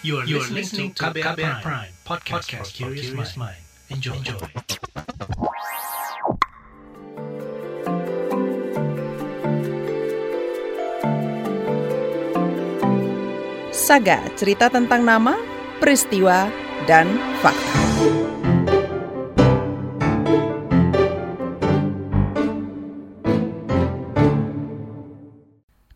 [0.00, 3.58] You are, you are listening to KBR, KBR Prime, Prime podcast, podcast for curious mind.
[3.90, 4.14] Enjoy.
[4.14, 4.38] Enjoy.
[13.74, 15.34] Saga, cerita tentang nama,
[15.82, 16.46] peristiwa,
[16.86, 18.37] dan fakta.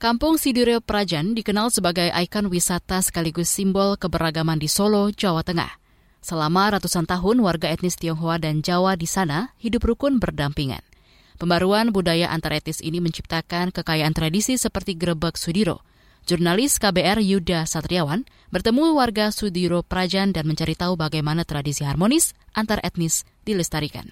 [0.03, 5.79] Kampung Sidure Prajan dikenal sebagai ikon wisata sekaligus simbol keberagaman di Solo, Jawa Tengah.
[6.19, 10.83] Selama ratusan tahun, warga etnis Tionghoa dan Jawa di sana hidup rukun berdampingan.
[11.39, 15.87] Pembaruan budaya antaretis ini menciptakan kekayaan tradisi seperti grebek Sudiro.
[16.27, 22.83] Jurnalis KBR Yuda Satriawan bertemu warga Sudiro Prajan dan mencari tahu bagaimana tradisi harmonis antar
[22.83, 24.11] etnis dilestarikan.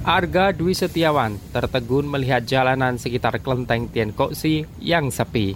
[0.00, 5.52] Arga Dwi Setiawan tertegun melihat jalanan sekitar kelenteng Tien Koksi yang sepi.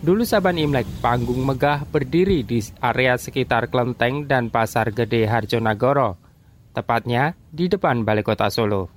[0.00, 6.16] Dulu Saban Imlek, panggung megah berdiri di area sekitar kelenteng dan Pasar Gede Harjonagoro,
[6.72, 8.88] tepatnya di depan Balai Kota Solo.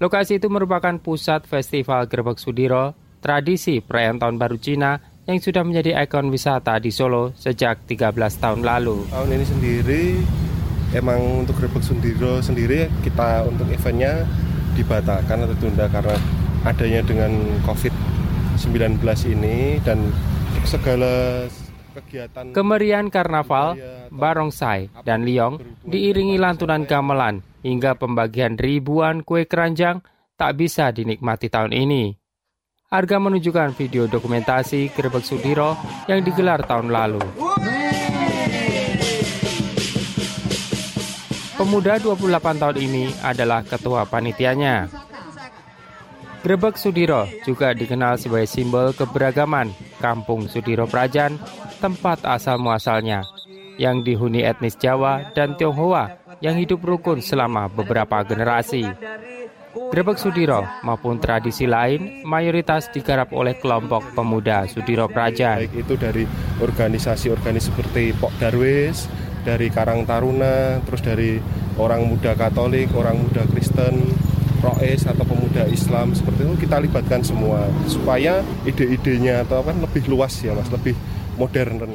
[0.00, 4.96] Lokasi itu merupakan pusat Festival Gerbek Sudiro, tradisi perayaan Tahun Baru Cina
[5.28, 9.12] yang sudah menjadi ikon wisata di Solo sejak 13 tahun lalu.
[9.12, 10.04] Tahun ini sendiri
[10.94, 14.26] emang untuk Grebek Sundiro sendiri kita untuk eventnya
[14.74, 16.16] dibatalkan atau tunda karena
[16.66, 17.32] adanya dengan
[17.66, 19.00] COVID-19
[19.32, 20.10] ini dan
[20.66, 21.46] segala
[21.90, 23.74] kegiatan Kemerian karnaval,
[24.14, 30.02] barongsai, dan liong diiringi lantunan gamelan hingga pembagian ribuan kue keranjang
[30.38, 32.14] tak bisa dinikmati tahun ini.
[32.90, 35.78] Harga menunjukkan video dokumentasi Grebek Sudiro
[36.10, 37.22] yang digelar tahun lalu.
[41.60, 44.88] Pemuda 28 tahun ini adalah ketua panitianya.
[46.40, 49.68] Grebek Sudiro juga dikenal sebagai simbol keberagaman
[50.00, 51.36] Kampung Sudiro Prajan,
[51.76, 53.28] tempat asal muasalnya,
[53.76, 58.88] yang dihuni etnis Jawa dan Tionghoa yang hidup rukun selama beberapa generasi.
[59.92, 65.60] Grebek Sudiro maupun tradisi lain mayoritas digarap oleh kelompok pemuda Sudiro Prajan.
[65.60, 66.24] Baik itu dari
[66.64, 69.04] organisasi-organisasi seperti Pok Darwis,
[69.42, 71.40] dari Karang Taruna, terus dari
[71.80, 74.12] orang muda Katolik, orang muda Kristen,
[74.60, 80.36] Roes atau pemuda Islam seperti itu kita libatkan semua supaya ide-idenya atau kan lebih luas
[80.44, 80.92] ya mas, lebih
[81.40, 81.88] modern.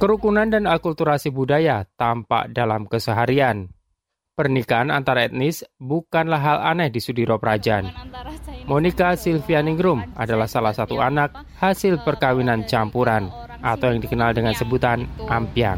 [0.00, 3.70] Kerukunan dan akulturasi budaya tampak dalam keseharian.
[4.32, 7.92] Pernikahan antar etnis bukanlah hal aneh di Sudiro Prajan.
[8.64, 13.28] Monica Silvianingrum adalah salah satu anak hasil perkawinan campuran
[13.60, 15.76] atau yang dikenal dengan sebutan ampiang.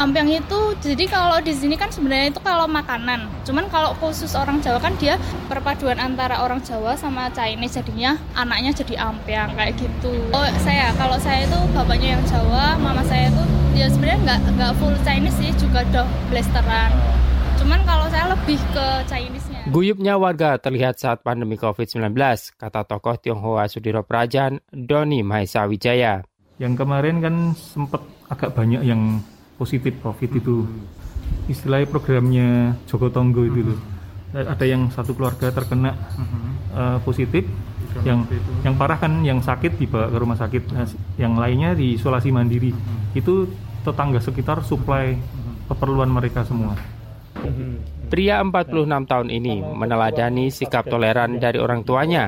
[0.00, 3.28] Ampiang itu jadi kalau di sini kan sebenarnya itu kalau makanan.
[3.44, 5.20] Cuman kalau khusus orang Jawa kan dia
[5.52, 10.16] perpaduan antara orang Jawa sama Chinese jadinya anaknya jadi ampiang kayak gitu.
[10.32, 13.44] Oh saya kalau saya itu bapaknya yang Jawa, mama saya itu
[13.76, 16.00] ya sebenarnya nggak nggak full Chinese sih juga do
[16.32, 17.19] blasteran.
[17.60, 19.60] Cuman kalau saya lebih ke Chinese-nya.
[19.68, 22.16] Guyupnya warga terlihat saat pandemi COVID-19,
[22.56, 26.24] kata tokoh Tionghoa Sudiro Prajan, Doni Mahesa Wijaya.
[26.56, 28.00] Yang kemarin kan sempat
[28.32, 29.20] agak banyak yang
[29.60, 30.64] positif COVID itu.
[31.52, 33.80] Istilahnya programnya Joko Tonggo itu loh.
[34.32, 35.92] Ada yang satu keluarga terkena
[36.72, 37.44] uh, positif,
[38.08, 38.24] yang
[38.64, 40.88] yang parah kan yang sakit dibawa ke rumah sakit, nah,
[41.20, 42.72] yang lainnya di isolasi mandiri.
[43.12, 43.52] Itu
[43.84, 45.18] tetangga sekitar suplai
[45.68, 46.72] keperluan mereka semua.
[48.10, 52.26] Pria 46 tahun ini meneladani sikap toleran dari orang tuanya.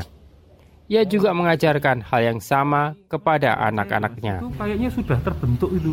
[0.86, 4.44] Ia juga mengajarkan hal yang sama kepada anak-anaknya.
[4.44, 5.90] Itu kayaknya sudah terbentuk itu.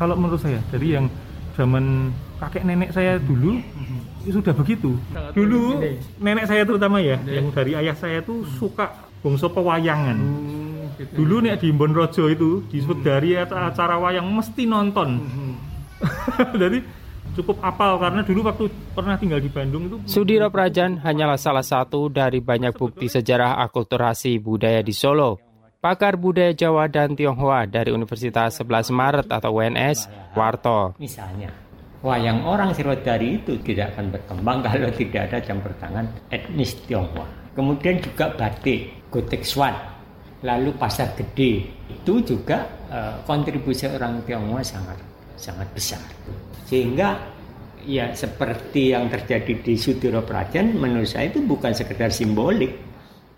[0.00, 1.06] Kalau menurut saya dari yang
[1.54, 2.10] zaman
[2.42, 3.62] kakek nenek saya dulu
[4.26, 4.98] itu sudah begitu.
[5.36, 5.78] Dulu
[6.18, 8.90] nenek saya terutama ya, yang dari ayah saya tuh suka
[9.22, 10.18] bongso pewayangan.
[11.14, 15.22] Dulu nih di Bonrojo itu di dari acara wayang mesti nonton.
[16.62, 21.64] Jadi cukup apal karena dulu waktu pernah tinggal di Bandung itu Sudiro Prajan hanyalah salah
[21.64, 25.40] satu dari banyak bukti sejarah akulturasi budaya di Solo.
[25.84, 30.96] Pakar budaya Jawa dan Tionghoa dari Universitas 11 Maret atau UNS, Warto.
[30.96, 31.52] Misalnya,
[32.00, 37.28] wayang orang Sirotari itu tidak akan berkembang kalau tidak ada campur tangan etnis Tionghoa.
[37.52, 39.76] Kemudian juga batik, gotek swan,
[40.40, 41.68] lalu pasar gede.
[41.92, 44.96] Itu juga uh, kontribusi orang Tionghoa sangat
[45.36, 46.00] sangat besar.
[46.64, 47.34] Sehingga
[47.84, 52.72] ya seperti yang terjadi di Sudiro Prajan menurut saya itu bukan sekedar simbolik.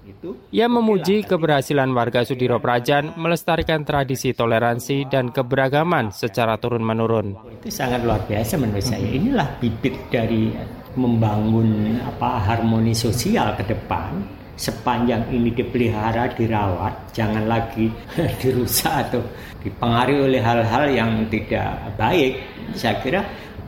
[0.06, 7.58] Itu Ia memuji keberhasilan warga Sudiro Prajan melestarikan tradisi toleransi dan keberagaman secara turun-menurun.
[7.58, 9.02] Itu sangat luar biasa menurut saya.
[9.02, 10.54] Inilah bibit dari
[10.94, 17.92] membangun apa harmoni sosial ke depan sepanjang ini dipelihara, dirawat, jangan lagi
[18.40, 19.22] dirusak atau
[19.60, 22.40] dipengaruhi oleh hal-hal yang tidak baik.
[22.72, 23.20] Saya kira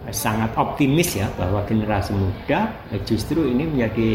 [0.08, 2.72] sangat optimis ya bahwa generasi muda
[3.04, 4.08] justru ini menjadi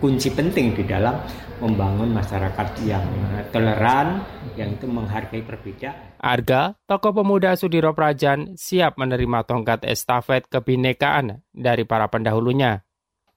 [0.00, 1.20] kunci penting di dalam
[1.58, 3.04] membangun masyarakat yang
[3.50, 4.22] toleran,
[4.54, 6.16] yang itu menghargai perbedaan.
[6.18, 12.87] Arga, tokoh pemuda Sudiro Prajan siap menerima tongkat estafet kebinekaan dari para pendahulunya.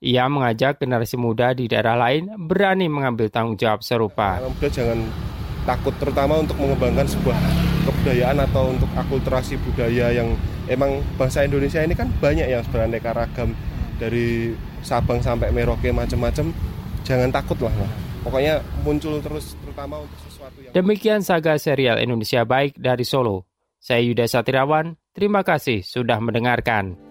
[0.02, 4.42] Ia mengajak generasi muda di daerah lain berani mengambil tanggung jawab serupa.
[4.42, 4.98] Muda jangan
[5.62, 7.38] takut terutama untuk mengembangkan sebuah
[7.86, 10.34] kebudayaan atau untuk akulturasi budaya yang
[10.66, 13.54] emang bangsa Indonesia ini kan banyak yang beraneka ragam
[14.02, 16.50] dari Sabang sampai Merauke macam-macam.
[17.06, 17.74] Jangan takut lah,
[18.26, 23.46] pokoknya muncul terus terutama untuk sesuatu yang Demikian saga serial Indonesia Baik dari Solo.
[23.78, 27.11] Saya Yuda Satirawan, terima kasih sudah mendengarkan.